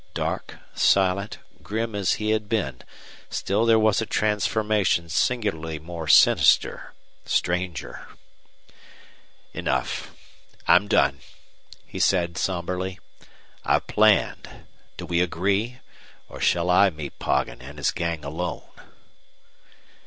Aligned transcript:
Dark, 0.15 0.57
silent, 0.73 1.37
grim 1.61 1.93
as 1.93 2.13
he 2.13 2.31
had 2.31 2.49
been, 2.49 2.81
still 3.29 3.67
there 3.67 3.77
was 3.77 4.01
a 4.01 4.05
transformation 4.07 5.09
singularly 5.09 5.77
more 5.77 6.07
sinister, 6.07 6.95
stranger. 7.23 8.07
"Enough. 9.53 10.15
I'm 10.67 10.87
done," 10.87 11.19
he 11.85 11.99
said, 11.99 12.35
somberly. 12.39 12.97
"I've 13.63 13.85
planned. 13.85 14.65
Do 14.97 15.05
we 15.05 15.21
agree 15.21 15.77
or 16.27 16.41
shall 16.41 16.71
I 16.71 16.89
meet 16.89 17.19
Poggin 17.19 17.61
and 17.61 17.77
his 17.77 17.91
gang 17.91 18.25
alone?" 18.25 18.67